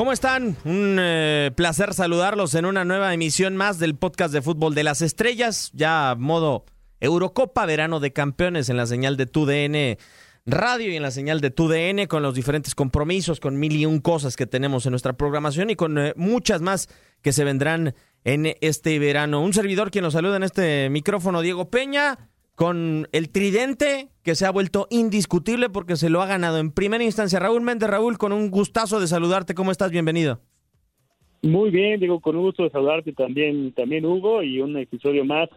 ¿Cómo 0.00 0.12
están? 0.12 0.56
Un 0.64 0.96
eh, 0.98 1.50
placer 1.54 1.92
saludarlos 1.92 2.54
en 2.54 2.64
una 2.64 2.86
nueva 2.86 3.12
emisión 3.12 3.54
más 3.54 3.78
del 3.78 3.96
podcast 3.96 4.32
de 4.32 4.40
fútbol 4.40 4.74
de 4.74 4.82
las 4.82 5.02
estrellas, 5.02 5.70
ya 5.74 6.16
modo 6.18 6.64
Eurocopa, 7.00 7.66
verano 7.66 8.00
de 8.00 8.10
campeones 8.10 8.70
en 8.70 8.78
la 8.78 8.86
señal 8.86 9.18
de 9.18 9.26
TUDN 9.26 9.98
Radio 10.46 10.90
y 10.90 10.96
en 10.96 11.02
la 11.02 11.10
señal 11.10 11.42
de 11.42 11.50
TUDN 11.50 12.06
con 12.06 12.22
los 12.22 12.34
diferentes 12.34 12.74
compromisos, 12.74 13.40
con 13.40 13.58
mil 13.58 13.76
y 13.76 13.84
un 13.84 14.00
cosas 14.00 14.36
que 14.36 14.46
tenemos 14.46 14.86
en 14.86 14.92
nuestra 14.92 15.18
programación 15.18 15.68
y 15.68 15.76
con 15.76 15.98
eh, 15.98 16.14
muchas 16.16 16.62
más 16.62 16.88
que 17.20 17.34
se 17.34 17.44
vendrán 17.44 17.94
en 18.24 18.56
este 18.62 18.98
verano. 18.98 19.42
Un 19.42 19.52
servidor 19.52 19.90
quien 19.90 20.04
nos 20.04 20.14
saluda 20.14 20.36
en 20.36 20.44
este 20.44 20.88
micrófono, 20.88 21.42
Diego 21.42 21.68
Peña 21.68 22.29
con 22.60 23.08
el 23.12 23.30
tridente 23.30 24.10
que 24.22 24.34
se 24.34 24.44
ha 24.44 24.50
vuelto 24.50 24.86
indiscutible 24.90 25.70
porque 25.70 25.96
se 25.96 26.10
lo 26.10 26.20
ha 26.20 26.26
ganado 26.26 26.58
en 26.58 26.72
primera 26.72 27.02
instancia 27.02 27.38
Raúl 27.38 27.62
Méndez. 27.62 27.88
Raúl, 27.88 28.18
con 28.18 28.34
un 28.34 28.50
gustazo 28.50 29.00
de 29.00 29.06
saludarte. 29.06 29.54
¿Cómo 29.54 29.70
estás? 29.70 29.90
Bienvenido. 29.90 30.40
Muy 31.40 31.70
bien, 31.70 31.98
digo, 32.00 32.20
con 32.20 32.36
un 32.36 32.42
gusto 32.42 32.64
de 32.64 32.68
saludarte 32.68 33.14
también, 33.14 33.72
también 33.72 34.04
Hugo, 34.04 34.42
y 34.42 34.60
un 34.60 34.76
episodio 34.76 35.24
más 35.24 35.48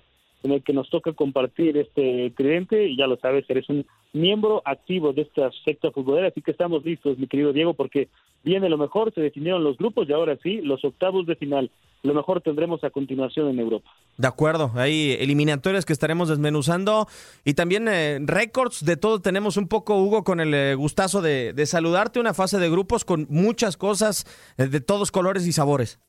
en 0.44 0.52
el 0.52 0.64
que 0.64 0.74
nos 0.74 0.90
toca 0.90 1.14
compartir 1.14 1.78
este 1.78 2.32
tridente, 2.36 2.88
y 2.88 2.98
ya 2.98 3.08
lo 3.08 3.18
sabes, 3.18 3.46
eres 3.50 3.68
un 3.70 3.86
miembro 4.12 4.62
activo 4.66 5.14
de 5.14 5.24
esta 5.24 5.50
secta 5.66 5.92
futbolera, 5.92 6.28
así 6.28 6.42
que 6.42 6.52
estamos 6.52 6.84
listos, 6.86 7.18
mi 7.18 7.28
querido 7.28 7.54
Diego, 7.54 7.74
porque 7.74 8.10
viene 8.44 8.70
lo 8.70 8.78
mejor, 8.78 9.14
se 9.14 9.22
definieron 9.22 9.64
los 9.64 9.78
grupos 9.78 10.08
y 10.08 10.14
ahora 10.14 10.38
sí, 10.44 10.62
los 10.62 10.84
octavos 10.84 11.26
de 11.26 11.36
final. 11.36 11.72
Lo 12.04 12.14
mejor 12.14 12.42
tendremos 12.42 12.84
a 12.84 12.90
continuación 12.90 13.50
en 13.50 13.60
Europa. 13.60 13.90
De 14.18 14.28
acuerdo, 14.28 14.72
hay 14.76 15.14
eliminatorias 15.20 15.86
que 15.86 15.94
estaremos 15.94 16.28
desmenuzando 16.28 17.08
y 17.46 17.54
también 17.54 17.88
eh, 17.88 18.20
récords 18.22 18.84
de 18.84 18.98
todo. 18.98 19.22
Tenemos 19.22 19.56
un 19.56 19.70
poco, 19.70 19.98
Hugo, 20.02 20.26
con 20.26 20.42
el 20.42 20.54
eh, 20.54 20.76
gustazo 20.76 21.22
de, 21.22 21.54
saludarte, 21.66 22.20
una 22.20 22.34
fase 22.34 22.60
de 22.60 22.70
grupos 22.70 23.06
con 23.06 23.26
muchas 23.30 23.78
cosas 23.78 24.26
eh, 24.58 24.68
de 24.68 24.82
todos 24.82 25.12
colores 25.12 25.48
y 25.48 25.54
sabores. 25.54 26.00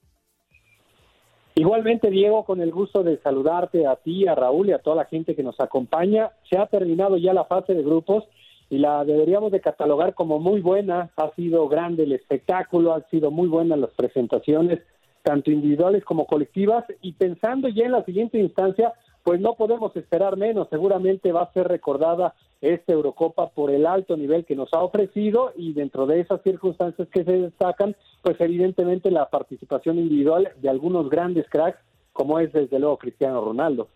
Igualmente, 1.56 2.10
Diego, 2.10 2.44
con 2.44 2.60
el 2.60 2.72
gusto 2.72 3.04
de 3.04 3.18
saludarte 3.18 3.86
a 3.86 3.94
ti, 3.94 4.26
a 4.26 4.34
Raúl 4.34 4.70
y 4.70 4.72
a 4.72 4.80
toda 4.80 4.96
la 4.96 5.04
gente 5.04 5.36
que 5.36 5.44
nos 5.44 5.60
acompaña. 5.60 6.32
Se 6.50 6.58
ha 6.58 6.66
terminado 6.66 7.16
ya 7.16 7.32
la 7.32 7.44
fase 7.44 7.74
de 7.74 7.84
grupos 7.84 8.24
y 8.70 8.78
la 8.78 9.04
deberíamos 9.04 9.52
de 9.52 9.60
catalogar 9.60 10.14
como 10.14 10.40
muy 10.40 10.60
buena. 10.60 11.10
Ha 11.16 11.30
sido 11.36 11.68
grande 11.68 12.02
el 12.02 12.12
espectáculo, 12.12 12.92
han 12.92 13.08
sido 13.08 13.30
muy 13.30 13.46
buenas 13.46 13.78
las 13.78 13.90
presentaciones, 13.90 14.80
tanto 15.22 15.52
individuales 15.52 16.04
como 16.04 16.26
colectivas. 16.26 16.84
Y 17.02 17.12
pensando 17.12 17.68
ya 17.68 17.84
en 17.84 17.92
la 17.92 18.04
siguiente 18.04 18.40
instancia, 18.40 18.92
pues 19.24 19.40
no 19.40 19.54
podemos 19.54 19.96
esperar 19.96 20.36
menos. 20.36 20.68
Seguramente 20.70 21.32
va 21.32 21.42
a 21.42 21.52
ser 21.52 21.66
recordada 21.66 22.34
esta 22.60 22.92
Eurocopa 22.92 23.50
por 23.50 23.70
el 23.70 23.86
alto 23.86 24.16
nivel 24.16 24.44
que 24.44 24.54
nos 24.54 24.72
ha 24.72 24.80
ofrecido 24.80 25.52
y 25.56 25.72
dentro 25.72 26.06
de 26.06 26.20
esas 26.20 26.42
circunstancias 26.42 27.08
que 27.12 27.24
se 27.24 27.32
destacan, 27.32 27.96
pues 28.22 28.36
evidentemente 28.38 29.10
la 29.10 29.28
participación 29.30 29.98
individual 29.98 30.50
de 30.60 30.68
algunos 30.68 31.08
grandes 31.10 31.46
cracks, 31.50 31.78
como 32.12 32.38
es 32.38 32.52
desde 32.52 32.78
luego 32.78 32.98
Cristiano 32.98 33.42
Ronaldo. 33.42 33.88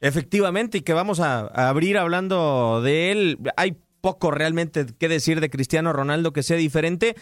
Efectivamente, 0.00 0.78
y 0.78 0.80
que 0.80 0.94
vamos 0.94 1.20
a, 1.20 1.46
abrir 1.68 1.98
hablando 1.98 2.80
de 2.82 3.12
él. 3.12 3.38
Hay 3.56 3.76
poco 4.00 4.30
realmente 4.30 4.86
que 4.98 5.08
decir 5.08 5.40
de 5.40 5.50
Cristiano 5.50 5.92
Ronaldo 5.92 6.32
que 6.32 6.42
sea 6.42 6.56
diferente. 6.56 7.16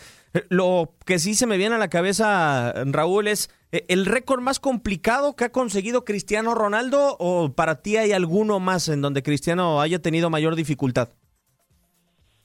Lo 0.49 0.95
que 1.05 1.19
sí 1.19 1.35
se 1.35 1.49
me 1.49 1.57
viene 1.57 1.75
a 1.75 1.79
la 1.79 1.89
cabeza, 1.89 2.73
Raúl, 2.87 3.27
es 3.27 3.51
el 3.71 4.07
récord 4.07 4.41
más 4.41 4.61
complicado 4.61 5.37
que 5.37 5.45
ha 5.45 5.53
conseguido 5.53 6.05
Cristiano 6.05 6.55
Ronaldo 6.55 7.17
o 7.19 7.53
para 7.53 7.83
ti 7.83 7.97
hay 7.97 8.13
alguno 8.13 8.61
más 8.61 8.89
en 8.89 9.03
donde 9.03 9.23
Cristiano 9.23 9.81
haya 9.81 9.99
tenido 9.99 10.31
mayor 10.31 10.57
dificultad. 10.57 11.11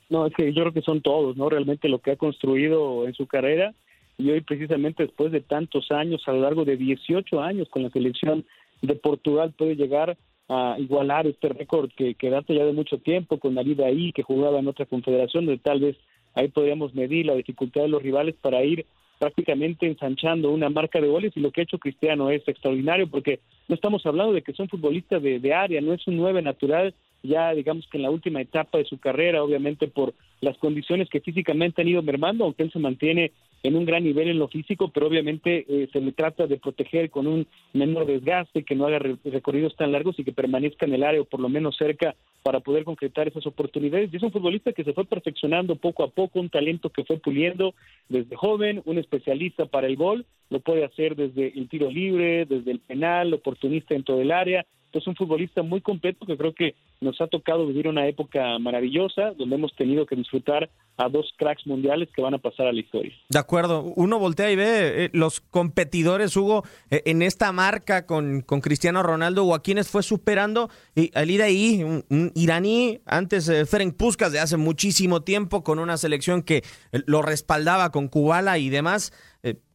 No, 0.09 0.25
es 0.25 0.34
que 0.34 0.53
yo 0.53 0.61
creo 0.61 0.73
que 0.73 0.81
son 0.81 1.01
todos, 1.01 1.38
¿no? 1.38 1.50
Realmente 1.50 1.88
lo 1.88 2.00
que 2.00 2.11
ha 2.11 2.17
construido 2.17 3.07
en 3.07 3.13
su 3.13 3.25
carrera 3.25 3.73
y 4.17 4.29
hoy 4.29 4.41
precisamente 4.41 5.03
después 5.03 5.31
de 5.31 5.41
tantos 5.41 5.91
años, 5.91 6.22
a 6.28 6.34
lo 6.34 6.41
largo 6.41 6.66
de 6.66 6.78
18 6.78 7.41
años 7.41 7.67
con 7.69 7.84
la 7.84 7.90
selección 7.90 8.45
de 8.81 8.95
Portugal 8.95 9.53
puede 9.57 9.75
llegar 9.75 10.17
a 10.50 10.75
igualar 10.78 11.25
este 11.25 11.50
récord 11.50 11.90
que, 11.95 12.16
que 12.16 12.29
ya 12.29 12.41
de 12.66 12.73
mucho 12.73 12.97
tiempo 12.97 13.40
con 13.40 13.55
David 13.55 13.79
ahí, 13.79 14.11
que 14.11 14.23
jugaba 14.23 14.59
en 14.59 14.67
otra 14.67 14.85
confederación, 14.85 15.45
donde 15.45 15.61
tal 15.61 15.79
vez 15.79 15.97
ahí 16.35 16.50
podríamos 16.50 16.94
medir 16.94 17.25
la 17.25 17.35
dificultad 17.35 17.81
de 17.81 17.88
los 17.88 18.03
rivales 18.03 18.35
para 18.41 18.63
ir 18.63 18.85
prácticamente 19.23 19.88
ensanchando 19.88 20.51
una 20.51 20.69
marca 20.69 21.00
de 21.00 21.07
goles 21.07 21.31
y 21.34 21.39
lo 21.39 21.50
que 21.50 21.61
ha 21.61 21.63
hecho 21.63 21.79
Cristiano 21.79 22.29
es 22.29 22.45
extraordinario 22.45 23.07
porque 23.07 23.39
no 23.69 23.75
estamos 23.75 24.06
hablando 24.06 24.34
de 24.34 24.41
que 24.41 24.51
son 24.51 24.67
futbolistas 24.67 25.23
de, 25.23 25.53
área, 25.53 25.79
no 25.79 25.94
es 25.94 26.06
un 26.07 26.17
nueve 26.17 26.41
natural, 26.41 26.94
ya 27.23 27.53
digamos 27.53 27.88
que 27.88 27.95
en 28.00 28.03
la 28.03 28.11
última 28.11 28.41
etapa 28.41 28.79
de 28.79 28.84
su 28.84 28.97
carrera, 28.97 29.41
obviamente 29.41 29.88
por 29.88 30.13
las 30.41 30.57
condiciones 30.57 31.09
que 31.09 31.22
físicamente 31.22 31.81
han 31.81 31.88
ido 31.88 32.01
mermando, 32.01 32.44
aunque 32.44 32.63
él 32.63 32.72
se 32.73 32.79
mantiene 32.79 33.31
en 33.63 33.78
un 33.78 33.85
gran 33.85 34.03
nivel 34.03 34.28
en 34.28 34.40
lo 34.40 34.50
físico, 34.50 34.91
pero 34.94 35.07
obviamente 35.07 35.66
eh, 35.69 35.88
se 35.91 36.01
le 36.01 36.12
trata 36.12 36.47
de 36.47 36.57
proteger 36.57 37.09
con 37.09 37.28
un 37.28 37.47
menor 37.72 38.06
desgaste, 38.06 38.63
que 38.63 38.75
no 38.75 38.85
haga 38.85 39.00
recorridos 39.00 39.75
tan 39.78 39.94
largos 39.94 40.19
y 40.19 40.25
que 40.25 40.34
permanezca 40.34 40.85
en 40.85 40.94
el 40.94 41.03
área 41.03 41.22
o 41.22 41.25
por 41.25 41.40
lo 41.40 41.47
menos 41.47 41.78
cerca 41.78 42.13
para 42.44 42.59
poder 42.59 42.84
concretar 42.84 43.29
esas 43.29 43.47
oportunidades. 43.47 44.12
Y 44.12 44.18
es 44.18 44.23
un 44.23 44.34
futbolista 44.34 44.73
que 44.73 44.84
se 44.84 44.91
fue 44.91 45.06
perfeccionando 45.06 45.78
poco 45.78 46.03
a 46.03 46.09
poco, 46.09 46.41
un 46.41 46.50
talento 46.50 46.90
que 46.90 47.06
fue 47.06 47.18
puliendo 47.18 47.73
desde 48.09 48.35
joven, 48.35 48.81
un 48.84 48.97
especialista 48.97 49.66
para 49.66 49.88
el 49.88 49.96
gol, 49.96 50.25
lo 50.50 50.59
puede 50.59 50.84
hacer 50.84 51.16
desde 51.16 51.57
el 51.57 51.69
tiro 51.69 51.90
libre, 51.90 52.46
desde 52.46 52.72
el 52.72 52.79
penal, 52.79 53.34
oportunista 53.34 53.96
en 53.96 54.03
todo 54.03 54.22
el 54.22 54.31
área, 54.31 54.66
es 55.00 55.07
un 55.07 55.16
futbolista 55.16 55.63
muy 55.63 55.81
completo 55.81 56.25
que 56.25 56.38
creo 56.38 56.53
que 56.53 56.75
nos 57.02 57.19
ha 57.22 57.28
tocado 57.28 57.68
vivir 57.68 57.88
una 57.88 58.07
época 58.07 58.57
maravillosa 58.59 59.31
donde 59.31 59.56
hemos 59.56 59.75
tenido 59.75 60.06
que 60.06 60.16
disfrutar 60.16 60.69
a 60.98 61.09
dos 61.09 61.34
cracks 61.38 61.66
mundiales 61.66 62.09
que 62.16 62.22
van 62.22 62.34
a 62.34 62.38
pasar 62.38 62.68
a 62.68 62.74
la 62.74 62.80
historia. 62.80 63.14
De 63.30 63.40
acuerdo, 63.40 63.81
uno 63.96 64.20
voltea 64.20 64.52
y 64.52 64.56
ve 64.56 65.06
eh, 65.06 65.09
los 65.14 65.42
competidores, 65.42 66.36
Hugo, 66.38 66.64
eh, 66.90 67.02
en 67.06 67.22
esta 67.22 67.52
marca 67.52 68.06
con, 68.06 68.42
con 68.42 68.62
Cristiano 68.62 69.02
Ronaldo 69.03 69.46
o 69.46 69.56
a 69.56 69.64
quienes 69.64 69.90
fue 69.90 70.03
superando, 70.03 70.70
y 70.96 71.12
al 71.18 71.32
ir 71.32 71.42
ahí, 71.42 71.84
un, 71.84 72.32
iraní, 72.36 73.00
antes 73.06 73.50
eh, 73.50 73.66
Ferenc 73.66 73.96
Puskas 73.96 74.32
de 74.32 74.40
hace 74.40 74.58
muchísimo 74.58 75.22
tiempo, 75.22 75.64
con 75.64 75.80
una 75.80 75.98
selección 75.98 76.44
que 76.44 76.64
lo 76.92 77.22
respaldaba 77.22 77.92
con 77.92 78.08
Kubala 78.08 78.58
y 78.58 78.70
demás, 78.70 79.14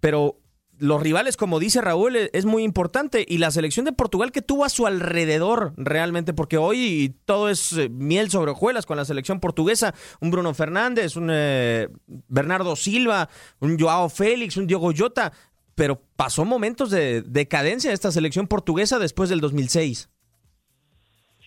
pero 0.01 0.39
los 0.81 1.03
rivales, 1.03 1.37
como 1.37 1.59
dice 1.59 1.81
Raúl, 1.81 2.17
es 2.17 2.47
muy 2.47 2.63
importante. 2.63 3.25
Y 3.27 3.39
la 3.39 3.51
selección 3.51 3.85
de 3.85 3.93
Portugal 3.93 4.33
que 4.33 4.43
tuvo 4.43 4.65
a 4.65 4.69
su 4.69 4.87
alrededor 4.87 5.73
realmente, 5.77 6.33
porque 6.33 6.57
hoy 6.57 7.15
todo 7.25 7.49
es 7.49 7.77
eh, 7.77 7.89
miel 7.89 8.31
sobre 8.31 8.53
hojuelas 8.53 8.87
con 8.87 8.97
la 8.97 9.05
selección 9.05 9.41
portuguesa. 9.41 9.95
Un 10.21 10.31
Bruno 10.31 10.55
Fernández, 10.55 11.17
un 11.17 11.31
eh, 11.33 11.89
Bernardo 12.07 12.77
Silva, 12.77 13.29
un 13.61 13.79
Joao 13.79 14.09
Félix, 14.09 14.57
un 14.57 14.67
Diogo 14.67 14.93
Jota. 14.97 15.33
Pero 15.75 16.01
pasó 16.17 16.45
momentos 16.45 16.91
de 16.91 17.23
decadencia 17.23 17.93
esta 17.93 18.11
selección 18.11 18.49
portuguesa 18.49 18.99
después 18.99 19.31
del 19.31 19.41
2006. 19.41 20.11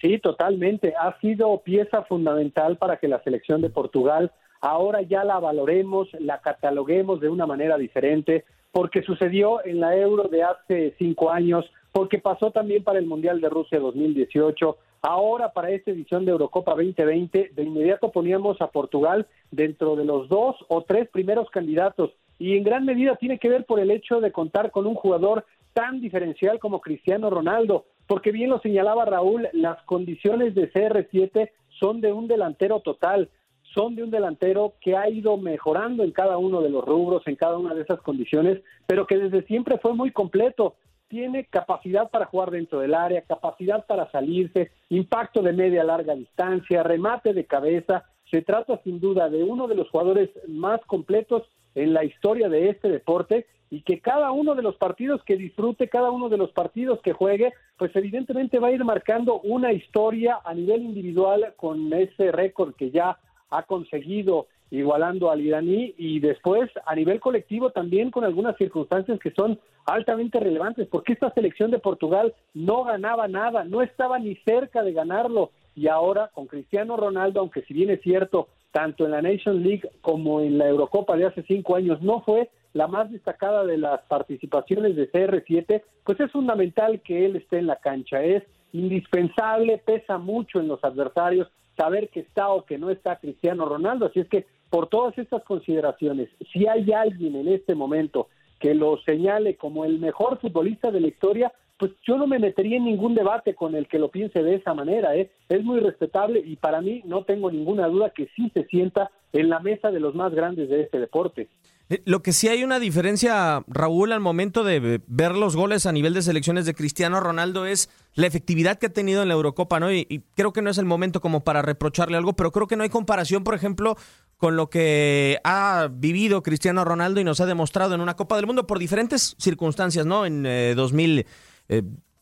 Sí, 0.01 0.19
totalmente. 0.19 0.93
Ha 0.99 1.19
sido 1.19 1.61
pieza 1.63 2.03
fundamental 2.03 2.77
para 2.77 2.97
que 2.97 3.07
la 3.07 3.21
selección 3.23 3.61
de 3.61 3.69
Portugal 3.69 4.31
ahora 4.61 5.01
ya 5.01 5.23
la 5.23 5.39
valoremos, 5.39 6.07
la 6.19 6.39
cataloguemos 6.39 7.19
de 7.19 7.29
una 7.29 7.45
manera 7.45 7.77
diferente 7.77 8.45
porque 8.71 9.03
sucedió 9.03 9.65
en 9.65 9.79
la 9.79 9.95
Euro 9.95 10.23
de 10.23 10.43
hace 10.43 10.95
cinco 10.97 11.31
años, 11.31 11.65
porque 11.91 12.19
pasó 12.19 12.51
también 12.51 12.83
para 12.83 12.99
el 12.99 13.05
Mundial 13.05 13.41
de 13.41 13.49
Rusia 13.49 13.79
2018. 13.79 14.77
Ahora, 15.01 15.51
para 15.51 15.71
esta 15.71 15.91
edición 15.91 16.25
de 16.25 16.31
Eurocopa 16.31 16.71
2020, 16.71 17.51
de 17.53 17.63
inmediato 17.63 18.11
poníamos 18.11 18.61
a 18.61 18.67
Portugal 18.67 19.27
dentro 19.49 19.95
de 19.95 20.05
los 20.05 20.29
dos 20.29 20.55
o 20.69 20.83
tres 20.83 21.09
primeros 21.09 21.49
candidatos. 21.49 22.11
Y 22.39 22.55
en 22.55 22.63
gran 22.63 22.85
medida 22.85 23.15
tiene 23.17 23.39
que 23.39 23.49
ver 23.49 23.65
por 23.65 23.79
el 23.79 23.91
hecho 23.91 24.21
de 24.21 24.31
contar 24.31 24.71
con 24.71 24.87
un 24.87 24.95
jugador 24.95 25.45
tan 25.73 26.01
diferencial 26.01 26.59
como 26.59 26.81
Cristiano 26.81 27.29
Ronaldo, 27.29 27.85
porque 28.07 28.31
bien 28.31 28.49
lo 28.49 28.59
señalaba 28.59 29.05
Raúl, 29.05 29.47
las 29.53 29.81
condiciones 29.83 30.53
de 30.53 30.71
CR7 30.71 31.49
son 31.79 32.01
de 32.01 32.11
un 32.11 32.27
delantero 32.27 32.81
total 32.81 33.29
son 33.73 33.95
de 33.95 34.03
un 34.03 34.11
delantero 34.11 34.73
que 34.81 34.95
ha 34.95 35.09
ido 35.09 35.37
mejorando 35.37 36.03
en 36.03 36.11
cada 36.11 36.37
uno 36.37 36.61
de 36.61 36.69
los 36.69 36.83
rubros, 36.83 37.25
en 37.25 37.35
cada 37.35 37.57
una 37.57 37.73
de 37.73 37.81
esas 37.81 38.01
condiciones, 38.01 38.61
pero 38.87 39.07
que 39.07 39.17
desde 39.17 39.43
siempre 39.43 39.77
fue 39.77 39.93
muy 39.93 40.11
completo. 40.11 40.75
Tiene 41.07 41.45
capacidad 41.45 42.09
para 42.09 42.25
jugar 42.25 42.51
dentro 42.51 42.79
del 42.79 42.93
área, 42.93 43.21
capacidad 43.21 43.85
para 43.85 44.09
salirse, 44.11 44.71
impacto 44.89 45.41
de 45.41 45.53
media 45.53 45.83
larga 45.83 46.15
distancia, 46.15 46.83
remate 46.83 47.33
de 47.33 47.45
cabeza, 47.45 48.05
se 48.29 48.41
trata 48.41 48.79
sin 48.83 48.99
duda 49.01 49.29
de 49.29 49.43
uno 49.43 49.67
de 49.67 49.75
los 49.75 49.89
jugadores 49.89 50.29
más 50.47 50.79
completos 50.85 51.43
en 51.75 51.93
la 51.93 52.05
historia 52.05 52.47
de 52.47 52.69
este 52.69 52.89
deporte 52.89 53.45
y 53.69 53.81
que 53.83 53.99
cada 53.99 54.31
uno 54.31 54.55
de 54.55 54.61
los 54.61 54.75
partidos 54.75 55.21
que 55.23 55.37
disfrute, 55.37 55.89
cada 55.89 56.11
uno 56.11 56.29
de 56.29 56.37
los 56.37 56.51
partidos 56.51 57.01
que 57.01 57.13
juegue, 57.13 57.53
pues 57.77 57.95
evidentemente 57.95 58.59
va 58.59 58.67
a 58.67 58.71
ir 58.71 58.83
marcando 58.83 59.39
una 59.41 59.71
historia 59.71 60.39
a 60.43 60.53
nivel 60.53 60.81
individual 60.81 61.53
con 61.57 61.91
ese 61.93 62.31
récord 62.31 62.73
que 62.75 62.91
ya 62.91 63.17
ha 63.51 63.63
conseguido 63.63 64.47
igualando 64.71 65.29
al 65.29 65.41
iraní 65.41 65.93
y 65.97 66.19
después 66.19 66.71
a 66.85 66.95
nivel 66.95 67.19
colectivo 67.19 67.71
también 67.71 68.09
con 68.09 68.23
algunas 68.23 68.57
circunstancias 68.57 69.19
que 69.19 69.31
son 69.31 69.59
altamente 69.85 70.39
relevantes 70.39 70.87
porque 70.87 71.13
esta 71.13 71.31
selección 71.33 71.71
de 71.71 71.79
Portugal 71.79 72.33
no 72.53 72.85
ganaba 72.85 73.27
nada, 73.27 73.65
no 73.65 73.81
estaba 73.81 74.17
ni 74.17 74.35
cerca 74.37 74.81
de 74.81 74.93
ganarlo 74.93 75.51
y 75.75 75.87
ahora 75.87 76.31
con 76.33 76.47
Cristiano 76.47 76.97
Ronaldo, 76.97 77.41
aunque 77.41 77.63
si 77.63 77.73
bien 77.73 77.89
es 77.89 78.01
cierto, 78.01 78.47
tanto 78.71 79.05
en 79.05 79.11
la 79.11 79.21
Nation 79.21 79.61
League 79.61 79.89
como 80.01 80.39
en 80.41 80.57
la 80.57 80.67
Eurocopa 80.69 81.17
de 81.17 81.25
hace 81.25 81.43
cinco 81.43 81.75
años 81.75 82.01
no 82.01 82.21
fue 82.21 82.49
la 82.73 82.87
más 82.87 83.11
destacada 83.11 83.65
de 83.65 83.77
las 83.77 84.01
participaciones 84.03 84.95
de 84.95 85.11
CR7, 85.11 85.81
pues 86.05 86.19
es 86.21 86.31
fundamental 86.31 87.01
que 87.01 87.25
él 87.25 87.35
esté 87.35 87.57
en 87.59 87.67
la 87.67 87.75
cancha, 87.75 88.23
es 88.23 88.43
indispensable, 88.71 89.77
pesa 89.79 90.17
mucho 90.17 90.61
en 90.61 90.69
los 90.69 90.81
adversarios 90.83 91.49
saber 91.81 92.09
que 92.09 92.19
está 92.19 92.49
o 92.49 92.63
que 92.63 92.77
no 92.77 92.91
está 92.91 93.15
Cristiano 93.15 93.65
Ronaldo, 93.65 94.05
así 94.05 94.19
es 94.19 94.29
que 94.29 94.45
por 94.69 94.87
todas 94.87 95.17
estas 95.17 95.43
consideraciones, 95.43 96.29
si 96.53 96.67
hay 96.67 96.91
alguien 96.91 97.35
en 97.35 97.47
este 97.47 97.73
momento 97.73 98.27
que 98.59 98.75
lo 98.75 98.99
señale 98.99 99.55
como 99.55 99.83
el 99.83 99.97
mejor 99.97 100.39
futbolista 100.39 100.91
de 100.91 101.01
la 101.01 101.07
historia, 101.07 101.51
pues 101.79 101.93
yo 102.03 102.17
no 102.17 102.27
me 102.27 102.37
metería 102.37 102.77
en 102.77 102.85
ningún 102.85 103.15
debate 103.15 103.55
con 103.55 103.73
el 103.73 103.87
que 103.87 103.97
lo 103.97 104.09
piense 104.09 104.43
de 104.43 104.53
esa 104.53 104.75
manera. 104.75 105.15
¿eh? 105.15 105.31
Es 105.49 105.63
muy 105.63 105.79
respetable 105.79 106.39
y 106.45 106.55
para 106.55 106.79
mí 106.81 107.01
no 107.05 107.23
tengo 107.23 107.49
ninguna 107.49 107.87
duda 107.87 108.11
que 108.11 108.27
sí 108.35 108.51
se 108.53 108.65
sienta 108.65 109.09
en 109.33 109.49
la 109.49 109.59
mesa 109.59 109.89
de 109.89 109.99
los 109.99 110.13
más 110.13 110.31
grandes 110.35 110.69
de 110.69 110.81
este 110.81 110.99
deporte. 110.99 111.49
Eh, 111.91 112.01
lo 112.05 112.23
que 112.23 112.31
sí 112.31 112.47
hay 112.47 112.63
una 112.63 112.79
diferencia, 112.79 113.65
Raúl, 113.67 114.13
al 114.13 114.21
momento 114.21 114.63
de 114.63 115.01
ver 115.07 115.35
los 115.35 115.57
goles 115.57 115.85
a 115.85 115.91
nivel 115.91 116.13
de 116.13 116.21
selecciones 116.21 116.65
de 116.65 116.73
Cristiano 116.73 117.19
Ronaldo 117.19 117.65
es 117.65 117.89
la 118.13 118.27
efectividad 118.27 118.79
que 118.79 118.85
ha 118.85 118.93
tenido 118.93 119.21
en 119.21 119.27
la 119.27 119.33
Eurocopa, 119.33 119.77
¿no? 119.81 119.91
Y, 119.91 120.23
creo 120.33 120.53
que 120.53 120.61
no 120.61 120.69
es 120.69 120.77
el 120.77 120.85
momento 120.85 121.19
como 121.19 121.43
para 121.43 121.61
reprocharle 121.61 122.15
algo, 122.15 122.31
pero 122.31 122.53
creo 122.53 122.65
que 122.65 122.77
no 122.77 122.83
hay 122.83 122.89
comparación, 122.89 123.43
por 123.43 123.55
ejemplo, 123.55 123.97
con 124.37 124.55
lo 124.55 124.69
que 124.69 125.39
ha 125.43 125.89
vivido 125.91 126.43
Cristiano 126.43 126.85
Ronaldo 126.85 127.19
y 127.19 127.25
nos 127.25 127.41
ha 127.41 127.45
demostrado 127.45 127.93
en 127.93 127.99
una 127.99 128.15
Copa 128.15 128.37
del 128.37 128.47
Mundo 128.47 128.67
por 128.67 128.79
diferentes 128.79 129.35
circunstancias, 129.37 130.05
¿no? 130.05 130.25
En 130.25 130.45
eh, 130.47 130.73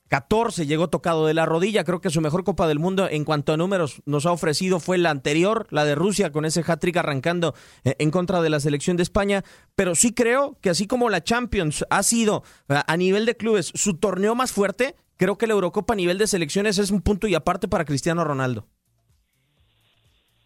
2014 0.09 0.65
llegó 0.65 0.89
tocado 0.89 1.27
de 1.27 1.35
la 1.35 1.45
rodilla, 1.45 1.83
creo 1.83 2.01
que 2.01 2.09
su 2.09 2.19
mejor 2.19 2.43
Copa 2.43 2.67
del 2.67 2.79
Mundo 2.79 3.07
en 3.09 3.25
cuanto 3.25 3.53
a 3.53 3.57
números 3.57 4.01
nos 4.07 4.25
ha 4.25 4.31
ofrecido 4.31 4.79
fue 4.79 4.97
la 4.97 5.11
anterior, 5.11 5.67
la 5.69 5.85
de 5.85 5.93
Rusia, 5.93 6.31
con 6.31 6.45
ese 6.45 6.63
hat-trick 6.65 6.97
arrancando 6.97 7.53
eh, 7.85 7.93
en 7.99 8.09
contra 8.09 8.41
de 8.41 8.49
la 8.49 8.59
selección 8.59 8.97
de 8.97 9.03
España, 9.03 9.43
pero 9.75 9.93
sí 9.93 10.13
creo 10.13 10.57
que 10.61 10.71
así 10.71 10.87
como 10.87 11.09
la 11.09 11.23
Champions 11.23 11.85
ha 11.91 12.01
sido 12.01 12.43
a 12.67 12.97
nivel 12.97 13.27
de 13.27 13.37
clubes 13.37 13.71
su 13.75 13.97
torneo 13.97 14.33
más 14.33 14.51
fuerte, 14.51 14.95
creo 15.15 15.37
que 15.37 15.45
la 15.45 15.53
Eurocopa 15.53 15.93
a 15.93 15.97
nivel 15.97 16.17
de 16.17 16.25
selecciones 16.25 16.79
es 16.79 16.89
un 16.89 17.01
punto 17.01 17.27
y 17.27 17.35
aparte 17.35 17.67
para 17.67 17.85
Cristiano 17.85 18.23
Ronaldo. 18.23 18.65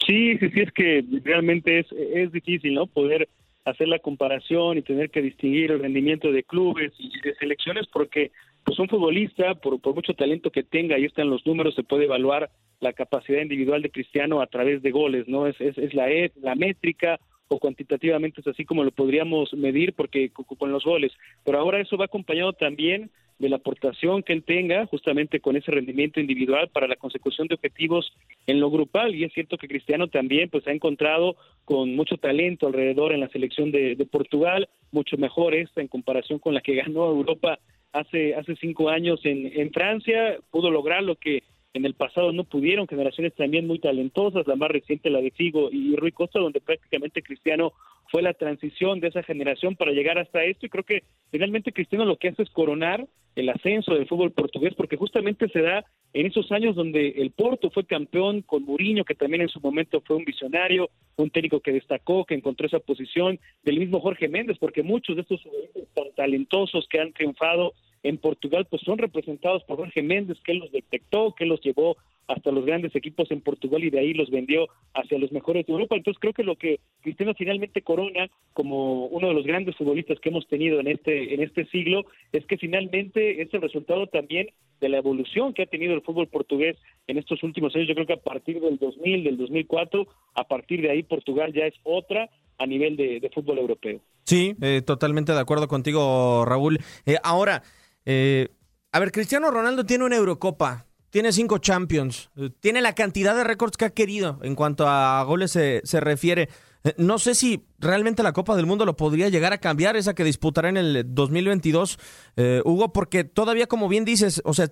Sí, 0.05 0.37
sí, 0.39 0.49
sí, 0.49 0.59
es 0.59 0.71
que 0.73 1.05
realmente 1.23 1.79
es, 1.79 1.87
es 2.13 2.33
difícil, 2.33 2.73
¿no? 2.73 2.87
Poder 2.87 3.29
hacer 3.63 3.87
la 3.87 3.99
comparación 3.99 4.77
y 4.77 4.81
tener 4.81 5.09
que 5.09 5.21
distinguir 5.21 5.71
el 5.71 5.79
rendimiento 5.79 6.33
de 6.33 6.43
clubes 6.43 6.91
y 6.99 7.09
de 7.21 7.33
selecciones 7.35 7.87
porque 7.87 8.31
pues 8.63 8.79
un 8.79 8.87
futbolista, 8.87 9.55
por, 9.55 9.79
mucho 9.93 10.13
talento 10.13 10.51
que 10.51 10.63
tenga, 10.63 10.95
ahí 10.95 11.05
están 11.05 11.29
los 11.29 11.45
números, 11.45 11.75
se 11.75 11.83
puede 11.83 12.05
evaluar 12.05 12.49
la 12.79 12.93
capacidad 12.93 13.41
individual 13.41 13.81
de 13.81 13.91
Cristiano 13.91 14.41
a 14.41 14.47
través 14.47 14.81
de 14.81 14.91
goles, 14.91 15.27
¿no? 15.27 15.47
Es, 15.47 15.59
es, 15.59 15.77
es 15.77 15.93
la, 15.93 16.07
la 16.41 16.55
métrica 16.55 17.19
o 17.47 17.59
cuantitativamente 17.59 18.41
es 18.41 18.47
así 18.47 18.65
como 18.65 18.83
lo 18.83 18.91
podríamos 18.91 19.53
medir 19.53 19.93
porque 19.93 20.31
con 20.31 20.71
los 20.71 20.83
goles, 20.83 21.11
pero 21.43 21.59
ahora 21.59 21.79
eso 21.79 21.97
va 21.97 22.05
acompañado 22.05 22.53
también 22.53 23.11
de 23.39 23.49
la 23.49 23.57
aportación 23.57 24.23
que 24.23 24.33
él 24.33 24.43
tenga 24.43 24.85
justamente 24.85 25.39
con 25.39 25.55
ese 25.55 25.71
rendimiento 25.71 26.19
individual 26.19 26.69
para 26.69 26.87
la 26.87 26.95
consecución 26.95 27.47
de 27.47 27.55
objetivos 27.55 28.13
en 28.47 28.59
lo 28.59 28.69
grupal 28.69 29.15
y 29.15 29.23
es 29.23 29.33
cierto 29.33 29.57
que 29.57 29.67
Cristiano 29.67 30.07
también 30.07 30.49
pues 30.49 30.65
ha 30.67 30.71
encontrado 30.71 31.35
con 31.65 31.95
mucho 31.95 32.17
talento 32.17 32.67
alrededor 32.67 33.11
en 33.11 33.19
la 33.19 33.29
selección 33.29 33.71
de, 33.71 33.95
de 33.95 34.05
Portugal 34.05 34.69
mucho 34.91 35.17
mejor 35.17 35.55
esta 35.55 35.81
en 35.81 35.87
comparación 35.87 36.39
con 36.39 36.53
la 36.53 36.61
que 36.61 36.75
ganó 36.75 37.05
Europa 37.05 37.59
hace 37.93 38.35
hace 38.35 38.55
cinco 38.57 38.89
años 38.89 39.21
en, 39.23 39.51
en 39.53 39.71
Francia 39.71 40.37
pudo 40.51 40.69
lograr 40.69 41.03
lo 41.03 41.15
que 41.15 41.43
en 41.73 41.85
el 41.85 41.95
pasado 41.95 42.31
no 42.31 42.43
pudieron, 42.43 42.87
generaciones 42.87 43.33
también 43.33 43.65
muy 43.65 43.79
talentosas, 43.79 44.45
la 44.45 44.55
más 44.55 44.69
reciente 44.69 45.09
la 45.09 45.21
de 45.21 45.31
Figo 45.31 45.69
y 45.71 45.95
Rui 45.95 46.11
Costa, 46.11 46.39
donde 46.39 46.61
prácticamente 46.61 47.23
Cristiano 47.23 47.73
fue 48.11 48.21
la 48.21 48.33
transición 48.33 48.99
de 48.99 49.07
esa 49.07 49.23
generación 49.23 49.75
para 49.75 49.91
llegar 49.91 50.19
hasta 50.19 50.43
esto. 50.43 50.67
Y 50.67 50.69
creo 50.69 50.83
que 50.83 51.03
finalmente 51.31 51.73
Cristiano 51.73 52.05
lo 52.05 52.17
que 52.17 52.29
hace 52.29 52.43
es 52.43 52.49
coronar 52.51 53.07
el 53.35 53.49
ascenso 53.49 53.95
del 53.95 54.07
fútbol 54.07 54.31
portugués 54.31 54.75
porque 54.75 54.97
justamente 54.97 55.49
se 55.49 55.61
da 55.61 55.83
en 56.13 56.27
esos 56.27 56.51
años 56.51 56.75
donde 56.75 57.09
el 57.17 57.31
Porto 57.31 57.71
fue 57.71 57.85
campeón 57.85 58.43
con 58.43 58.63
Mourinho 58.63 59.03
que 59.03 59.15
también 59.15 59.41
en 59.41 59.49
su 59.49 59.59
momento 59.59 60.01
fue 60.05 60.17
un 60.17 60.25
visionario, 60.25 60.91
un 61.15 61.31
técnico 61.31 61.59
que 61.59 61.71
destacó, 61.71 62.25
que 62.25 62.35
encontró 62.35 62.67
esa 62.67 62.79
posición, 62.79 63.39
del 63.63 63.79
mismo 63.79 63.99
Jorge 63.99 64.27
Méndez 64.27 64.57
porque 64.59 64.83
muchos 64.83 65.15
de 65.15 65.23
estos 65.23 65.41
jugadores 65.41 66.15
talentosos 66.15 66.87
que 66.87 66.99
han 66.99 67.13
triunfado 67.13 67.73
en 68.03 68.17
Portugal 68.17 68.67
pues 68.69 68.81
son 68.83 68.97
representados 68.97 69.63
por 69.63 69.77
Jorge 69.77 70.03
Méndez 70.03 70.37
que 70.43 70.53
los 70.53 70.71
detectó, 70.71 71.33
que 71.33 71.45
los 71.45 71.61
llevó 71.61 71.97
hasta 72.27 72.51
los 72.51 72.65
grandes 72.65 72.95
equipos 72.95 73.29
en 73.31 73.41
Portugal 73.41 73.83
y 73.83 73.89
de 73.89 73.99
ahí 73.99 74.13
los 74.13 74.29
vendió 74.29 74.67
hacia 74.93 75.17
los 75.17 75.31
mejores 75.31 75.65
de 75.65 75.73
Europa. 75.73 75.95
Entonces 75.95 76.19
creo 76.19 76.33
que 76.33 76.43
lo 76.43 76.55
que 76.55 76.79
Cristiano 77.01 77.33
finalmente 77.37 77.81
corona 77.81 78.29
como 78.53 79.07
uno 79.07 79.27
de 79.27 79.33
los 79.33 79.45
grandes 79.45 79.75
futbolistas 79.75 80.19
que 80.19 80.29
hemos 80.29 80.47
tenido 80.47 80.79
en 80.79 80.87
este 80.87 81.33
en 81.33 81.41
este 81.41 81.65
siglo 81.65 82.05
es 82.31 82.45
que 82.45 82.57
finalmente 82.57 83.41
es 83.41 83.53
el 83.53 83.61
resultado 83.61 84.07
también 84.07 84.47
de 84.79 84.89
la 84.89 84.97
evolución 84.97 85.53
que 85.53 85.63
ha 85.63 85.67
tenido 85.67 85.93
el 85.93 86.01
fútbol 86.01 86.27
portugués 86.27 86.77
en 87.07 87.17
estos 87.17 87.41
últimos 87.43 87.75
años. 87.75 87.87
Yo 87.87 87.95
creo 87.95 88.07
que 88.07 88.13
a 88.13 88.17
partir 88.17 88.59
del 88.59 88.77
2000, 88.77 89.23
del 89.23 89.37
2004, 89.37 90.07
a 90.35 90.43
partir 90.45 90.81
de 90.81 90.91
ahí 90.91 91.03
Portugal 91.03 91.53
ya 91.53 91.65
es 91.65 91.75
otra 91.83 92.29
a 92.57 92.65
nivel 92.65 92.95
de, 92.95 93.19
de 93.19 93.29
fútbol 93.29 93.59
europeo. 93.59 93.99
Sí, 94.25 94.55
eh, 94.61 94.81
totalmente 94.85 95.33
de 95.33 95.39
acuerdo 95.39 95.67
contigo, 95.67 96.45
Raúl. 96.45 96.79
Eh, 97.05 97.17
ahora, 97.23 97.63
eh, 98.05 98.49
a 98.91 98.99
ver, 98.99 99.11
Cristiano 99.11 99.49
Ronaldo 99.49 99.85
tiene 99.85 100.05
una 100.05 100.17
Eurocopa, 100.17 100.85
tiene 101.09 101.31
cinco 101.31 101.57
Champions, 101.59 102.29
eh, 102.37 102.49
tiene 102.59 102.81
la 102.81 102.95
cantidad 102.95 103.35
de 103.35 103.43
récords 103.43 103.77
que 103.77 103.85
ha 103.85 103.89
querido 103.89 104.39
en 104.41 104.55
cuanto 104.55 104.87
a 104.87 105.23
goles 105.23 105.51
se, 105.51 105.81
se 105.83 105.99
refiere. 105.99 106.49
Eh, 106.83 106.93
no 106.97 107.17
sé 107.19 107.35
si 107.35 107.65
realmente 107.79 108.23
la 108.23 108.33
Copa 108.33 108.55
del 108.55 108.65
Mundo 108.65 108.85
lo 108.85 108.97
podría 108.97 109.29
llegar 109.29 109.53
a 109.53 109.59
cambiar, 109.59 109.95
esa 109.95 110.13
que 110.13 110.23
disputará 110.23 110.69
en 110.69 110.77
el 110.77 111.05
2022, 111.07 111.97
eh, 112.35 112.61
Hugo, 112.65 112.93
porque 112.93 113.23
todavía, 113.23 113.67
como 113.67 113.87
bien 113.87 114.05
dices, 114.05 114.41
o 114.43 114.53
sea, 114.53 114.71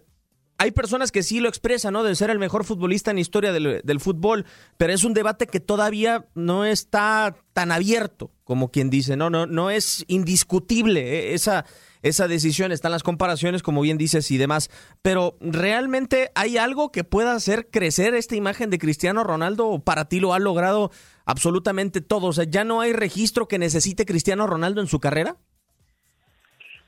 hay 0.58 0.72
personas 0.72 1.12
que 1.12 1.24
sí 1.24 1.40
lo 1.40 1.50
expresan, 1.50 1.94
¿no? 1.94 2.04
De 2.04 2.16
ser 2.16 2.30
el 2.30 2.38
mejor 2.38 2.66
futbolista 2.66 3.10
en 3.10 3.18
historia 3.18 3.52
del, 3.52 3.82
del, 3.84 4.00
fútbol, 4.00 4.46
pero 4.78 4.94
es 4.94 5.04
un 5.04 5.14
debate 5.14 5.48
que 5.48 5.60
todavía 5.60 6.28
no 6.36 6.66
está 6.66 7.36
tan 7.54 7.72
abierto, 7.72 8.32
como 8.44 8.70
quien 8.70 8.92
dice, 8.92 9.16
¿no? 9.16 9.30
No, 9.32 9.48
no 9.48 9.72
es 9.72 10.06
indiscutible 10.08 11.34
esa 11.34 11.66
esa 12.04 12.28
decisión, 12.28 12.72
están 12.72 12.92
las 12.92 13.04
comparaciones, 13.04 13.64
como 13.64 13.82
bien 13.82 13.98
dices, 13.98 14.32
y 14.32 14.38
demás. 14.38 14.70
Pero 15.02 15.36
¿realmente 15.40 16.30
hay 16.36 16.58
algo 16.58 16.92
que 16.92 17.04
pueda 17.04 17.34
hacer 17.34 17.68
crecer 17.70 18.16
esta 18.16 18.36
imagen 18.36 18.70
de 18.70 18.80
Cristiano 18.80 19.24
Ronaldo 19.24 19.80
para 19.84 20.06
ti 20.06 20.20
lo 20.20 20.34
ha 20.34 20.40
logrado 20.40 20.92
absolutamente 21.26 22.02
todo? 22.02 22.28
O 22.28 22.34
sea, 22.34 22.46
¿ya 22.46 22.64
no 22.64 22.82
hay 22.82 22.94
registro 22.94 23.48
que 23.48 23.60
necesite 23.60 24.06
Cristiano 24.06 24.48
Ronaldo 24.48 24.82
en 24.82 24.88
su 24.88 25.00
carrera? 25.00 25.38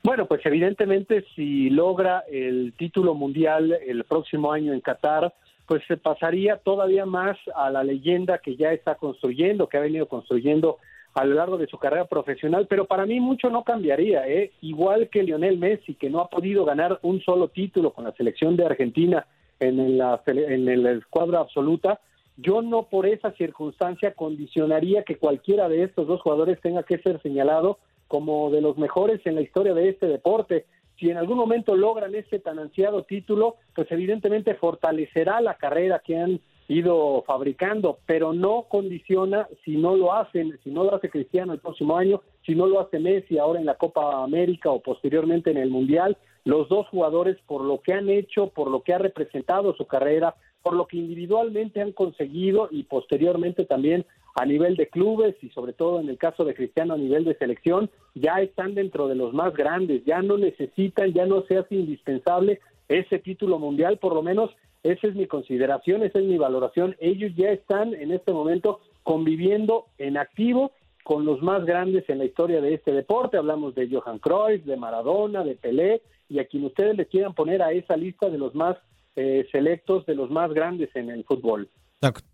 Bueno, 0.02 0.26
pues 0.26 0.44
evidentemente 0.44 1.24
si 1.34 1.70
logra 1.70 2.24
el 2.30 2.74
título 2.76 3.14
mundial 3.14 3.78
el 3.86 4.04
próximo 4.04 4.52
año 4.52 4.74
en 4.74 4.82
Qatar, 4.82 5.32
pues 5.66 5.82
se 5.88 5.96
pasaría 5.96 6.58
todavía 6.58 7.06
más 7.06 7.38
a 7.56 7.70
la 7.70 7.82
leyenda 7.82 8.38
que 8.38 8.54
ya 8.56 8.72
está 8.72 8.96
construyendo, 8.96 9.66
que 9.66 9.78
ha 9.78 9.80
venido 9.80 10.06
construyendo 10.06 10.78
a 11.14 11.24
lo 11.24 11.34
largo 11.34 11.56
de 11.56 11.68
su 11.68 11.78
carrera 11.78 12.06
profesional, 12.06 12.66
pero 12.68 12.86
para 12.86 13.06
mí 13.06 13.20
mucho 13.20 13.48
no 13.48 13.62
cambiaría, 13.62 14.26
¿eh? 14.26 14.52
igual 14.62 15.08
que 15.08 15.22
Lionel 15.22 15.58
Messi, 15.58 15.94
que 15.94 16.10
no 16.10 16.20
ha 16.20 16.28
podido 16.28 16.64
ganar 16.64 16.98
un 17.02 17.20
solo 17.20 17.48
título 17.48 17.92
con 17.92 18.04
la 18.04 18.12
selección 18.12 18.56
de 18.56 18.66
Argentina 18.66 19.26
en 19.60 19.96
la, 19.96 20.20
en 20.26 20.82
la 20.82 20.90
escuadra 20.92 21.38
absoluta, 21.38 22.00
yo 22.36 22.62
no 22.62 22.84
por 22.84 23.06
esa 23.06 23.30
circunstancia 23.32 24.14
condicionaría 24.14 25.04
que 25.04 25.16
cualquiera 25.16 25.68
de 25.68 25.84
estos 25.84 26.06
dos 26.08 26.20
jugadores 26.20 26.60
tenga 26.60 26.82
que 26.82 26.98
ser 26.98 27.22
señalado 27.22 27.78
como 28.08 28.50
de 28.50 28.60
los 28.60 28.76
mejores 28.76 29.20
en 29.24 29.36
la 29.36 29.40
historia 29.40 29.72
de 29.72 29.88
este 29.88 30.06
deporte. 30.06 30.66
Si 30.98 31.10
en 31.10 31.16
algún 31.16 31.36
momento 31.36 31.76
logran 31.76 32.14
ese 32.14 32.40
tan 32.40 32.58
ansiado 32.58 33.04
título, 33.04 33.56
pues 33.74 33.90
evidentemente 33.90 34.54
fortalecerá 34.54 35.40
la 35.40 35.54
carrera 35.54 36.02
que 36.04 36.16
han 36.16 36.40
ido 36.68 37.22
fabricando, 37.26 37.98
pero 38.06 38.32
no 38.32 38.66
condiciona 38.68 39.48
si 39.64 39.76
no 39.76 39.96
lo 39.96 40.14
hacen, 40.14 40.58
si 40.64 40.70
no 40.70 40.84
lo 40.84 40.94
hace 40.94 41.10
Cristiano 41.10 41.52
el 41.52 41.60
próximo 41.60 41.96
año, 41.96 42.22
si 42.46 42.54
no 42.54 42.66
lo 42.66 42.80
hace 42.80 42.98
Messi 42.98 43.38
ahora 43.38 43.60
en 43.60 43.66
la 43.66 43.76
Copa 43.76 44.22
América 44.22 44.70
o 44.70 44.80
posteriormente 44.80 45.50
en 45.50 45.58
el 45.58 45.70
Mundial, 45.70 46.16
los 46.44 46.68
dos 46.68 46.88
jugadores 46.88 47.36
por 47.46 47.62
lo 47.62 47.80
que 47.80 47.92
han 47.92 48.08
hecho, 48.08 48.48
por 48.48 48.70
lo 48.70 48.82
que 48.82 48.94
ha 48.94 48.98
representado 48.98 49.74
su 49.74 49.86
carrera, 49.86 50.34
por 50.62 50.74
lo 50.74 50.86
que 50.86 50.96
individualmente 50.96 51.82
han 51.82 51.92
conseguido 51.92 52.68
y 52.70 52.84
posteriormente 52.84 53.66
también 53.66 54.06
a 54.34 54.46
nivel 54.46 54.76
de 54.76 54.88
clubes 54.88 55.36
y 55.42 55.50
sobre 55.50 55.74
todo 55.74 56.00
en 56.00 56.08
el 56.08 56.18
caso 56.18 56.44
de 56.44 56.54
Cristiano 56.54 56.94
a 56.94 56.98
nivel 56.98 57.24
de 57.24 57.36
selección, 57.36 57.90
ya 58.14 58.40
están 58.40 58.74
dentro 58.74 59.06
de 59.06 59.14
los 59.14 59.32
más 59.32 59.54
grandes, 59.54 60.04
ya 60.04 60.22
no 60.22 60.38
necesitan, 60.38 61.12
ya 61.12 61.26
no 61.26 61.42
se 61.42 61.58
hace 61.58 61.76
indispensable 61.76 62.60
ese 62.88 63.18
título 63.18 63.58
mundial, 63.58 63.98
por 63.98 64.14
lo 64.14 64.22
menos 64.22 64.50
esa 64.84 65.08
es 65.08 65.14
mi 65.14 65.26
consideración, 65.26 66.02
esa 66.02 66.18
es 66.18 66.26
mi 66.26 66.36
valoración. 66.36 66.94
Ellos 67.00 67.32
ya 67.34 67.48
están 67.48 67.94
en 67.94 68.12
este 68.12 68.32
momento 68.32 68.80
conviviendo 69.02 69.86
en 69.96 70.18
activo 70.18 70.72
con 71.02 71.24
los 71.24 71.42
más 71.42 71.64
grandes 71.64 72.08
en 72.08 72.18
la 72.18 72.26
historia 72.26 72.60
de 72.60 72.74
este 72.74 72.92
deporte. 72.92 73.38
Hablamos 73.38 73.74
de 73.74 73.88
Johan 73.90 74.18
Cruyff, 74.18 74.64
de 74.64 74.76
Maradona, 74.76 75.42
de 75.42 75.54
Pelé, 75.54 76.02
y 76.28 76.38
a 76.38 76.46
quien 76.46 76.64
ustedes 76.64 76.96
le 76.96 77.06
quieran 77.06 77.34
poner 77.34 77.62
a 77.62 77.72
esa 77.72 77.96
lista 77.96 78.28
de 78.28 78.36
los 78.36 78.54
más 78.54 78.76
eh, 79.16 79.46
selectos, 79.50 80.04
de 80.04 80.14
los 80.14 80.30
más 80.30 80.52
grandes 80.52 80.94
en 80.94 81.08
el 81.08 81.24
fútbol. 81.24 81.68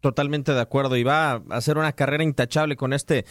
Totalmente 0.00 0.52
de 0.52 0.60
acuerdo. 0.60 0.96
Y 0.96 1.04
va 1.04 1.32
a 1.32 1.42
hacer 1.50 1.78
una 1.78 1.92
carrera 1.92 2.24
intachable 2.24 2.74
con 2.74 2.92
este 2.92 3.24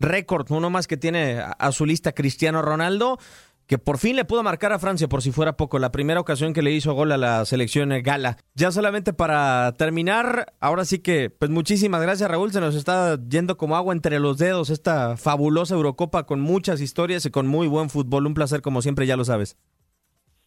récord, 0.00 0.50
uno 0.50 0.68
más 0.68 0.88
que 0.88 0.96
tiene 0.96 1.38
a 1.40 1.70
su 1.70 1.86
lista 1.86 2.10
Cristiano 2.10 2.60
Ronaldo 2.60 3.18
que 3.66 3.78
por 3.78 3.98
fin 3.98 4.16
le 4.16 4.24
pudo 4.24 4.42
marcar 4.42 4.72
a 4.72 4.78
Francia 4.78 5.08
por 5.08 5.22
si 5.22 5.32
fuera 5.32 5.56
poco, 5.56 5.78
la 5.78 5.92
primera 5.92 6.20
ocasión 6.20 6.52
que 6.52 6.62
le 6.62 6.72
hizo 6.72 6.92
gol 6.92 7.12
a 7.12 7.18
la 7.18 7.44
selección 7.44 7.90
gala. 8.02 8.36
Ya 8.54 8.70
solamente 8.70 9.12
para 9.12 9.72
terminar, 9.76 10.46
ahora 10.60 10.84
sí 10.84 11.00
que, 11.00 11.30
pues 11.30 11.50
muchísimas 11.50 12.02
gracias 12.02 12.30
Raúl, 12.30 12.52
se 12.52 12.60
nos 12.60 12.74
está 12.74 13.18
yendo 13.28 13.56
como 13.56 13.76
agua 13.76 13.94
entre 13.94 14.20
los 14.20 14.38
dedos 14.38 14.70
esta 14.70 15.16
fabulosa 15.16 15.74
Eurocopa 15.74 16.26
con 16.26 16.40
muchas 16.40 16.80
historias 16.80 17.24
y 17.26 17.30
con 17.30 17.46
muy 17.46 17.66
buen 17.66 17.90
fútbol. 17.90 18.26
Un 18.26 18.34
placer 18.34 18.60
como 18.60 18.82
siempre, 18.82 19.06
ya 19.06 19.16
lo 19.16 19.24
sabes. 19.24 19.56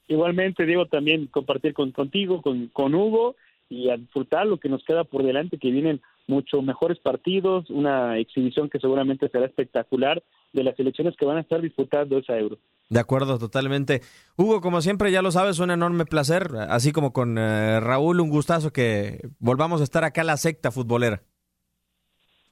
Igualmente, 0.07 0.65
Diego, 0.65 0.85
también 0.85 1.27
compartir 1.27 1.73
con, 1.73 1.91
contigo, 1.91 2.41
con, 2.41 2.67
con 2.67 2.95
Hugo 2.95 3.35
y 3.69 3.89
a 3.89 3.97
disfrutar 3.97 4.47
lo 4.47 4.57
que 4.57 4.69
nos 4.69 4.83
queda 4.83 5.03
por 5.03 5.23
delante, 5.23 5.57
que 5.57 5.71
vienen 5.71 6.01
mucho 6.27 6.61
mejores 6.61 6.99
partidos, 6.99 7.69
una 7.69 8.17
exhibición 8.17 8.69
que 8.69 8.79
seguramente 8.79 9.29
será 9.29 9.45
espectacular 9.45 10.21
de 10.53 10.63
las 10.63 10.77
elecciones 10.79 11.15
que 11.17 11.25
van 11.25 11.37
a 11.37 11.41
estar 11.41 11.61
disputando 11.61 12.17
esa 12.17 12.37
euro. 12.37 12.57
De 12.89 12.99
acuerdo, 12.99 13.37
totalmente. 13.37 14.01
Hugo, 14.37 14.61
como 14.61 14.81
siempre, 14.81 15.11
ya 15.11 15.21
lo 15.21 15.31
sabes, 15.31 15.59
un 15.59 15.71
enorme 15.71 16.05
placer, 16.05 16.49
así 16.69 16.91
como 16.91 17.11
con 17.11 17.37
eh, 17.37 17.79
Raúl, 17.79 18.21
un 18.21 18.29
gustazo 18.29 18.71
que 18.71 19.19
volvamos 19.39 19.81
a 19.81 19.83
estar 19.83 20.03
acá 20.03 20.23
la 20.23 20.37
secta 20.37 20.71
futbolera. 20.71 21.21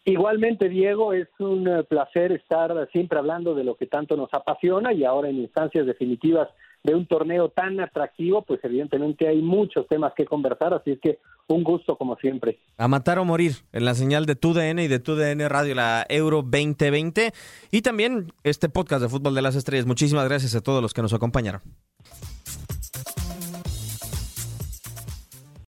Igualmente, 0.03 0.69
Diego, 0.69 1.13
es 1.13 1.27
un 1.39 1.67
eh, 1.67 1.83
placer 1.83 2.31
estar 2.31 2.87
siempre 2.91 3.17
hablando 3.17 3.55
de 3.55 3.63
lo 3.63 3.75
que 3.75 3.87
tanto 3.87 4.15
nos 4.15 4.31
apasiona 4.33 4.93
y 4.93 5.03
ahora 5.03 5.29
en 5.29 5.37
instancias 5.37 5.85
definitivas 5.87 6.49
de 6.83 6.93
un 6.93 7.07
torneo 7.07 7.49
tan 7.49 7.79
atractivo, 7.79 8.43
pues 8.43 8.59
evidentemente 8.63 9.27
hay 9.27 9.41
muchos 9.41 9.87
temas 9.87 10.13
que 10.13 10.25
conversar, 10.25 10.75
así 10.75 10.91
es 10.91 10.99
que 10.99 11.17
un 11.47 11.63
gusto 11.63 11.97
como 11.97 12.15
siempre. 12.17 12.59
A 12.77 12.87
matar 12.87 13.19
o 13.19 13.25
morir 13.25 13.53
en 13.71 13.85
la 13.85 13.95
señal 13.95 14.25
de 14.25 14.35
TUDN 14.35 14.79
y 14.79 14.87
de 14.87 14.99
TUDN 14.99 15.47
Radio, 15.49 15.75
la 15.75 16.05
Euro 16.09 16.41
2020 16.41 17.33
y 17.71 17.81
también 17.81 18.33
este 18.43 18.69
podcast 18.69 19.01
de 19.01 19.09
Fútbol 19.09 19.35
de 19.35 19.41
las 19.41 19.55
Estrellas. 19.55 19.85
Muchísimas 19.85 20.25
gracias 20.27 20.55
a 20.55 20.61
todos 20.61 20.81
los 20.81 20.93
que 20.93 21.01
nos 21.01 21.13
acompañaron. 21.13 21.61